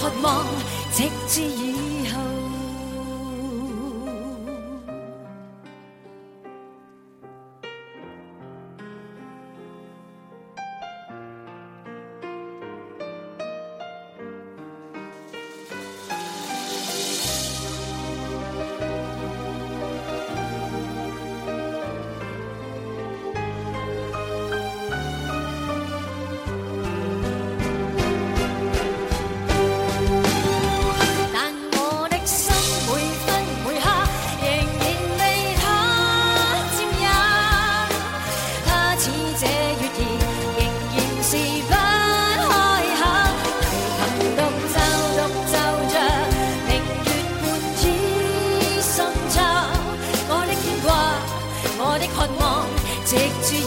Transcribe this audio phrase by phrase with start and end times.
[0.00, 0.46] 渴望，
[0.94, 1.89] 直至已。
[52.00, 52.64] 的渴望，
[53.04, 53.59] 直至。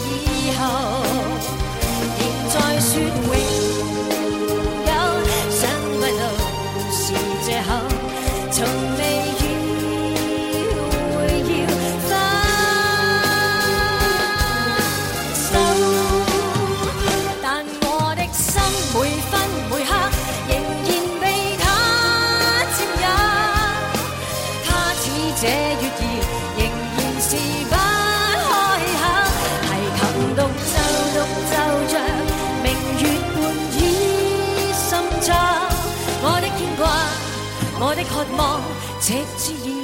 [38.08, 38.60] 渴望，
[39.00, 39.83] 赤子。